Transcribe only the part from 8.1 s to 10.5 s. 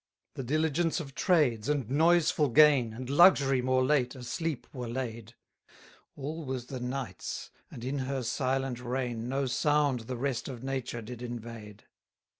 silent reign No sound the rest